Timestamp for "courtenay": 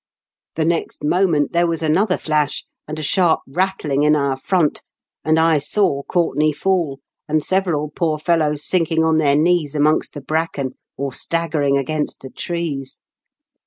6.01-6.53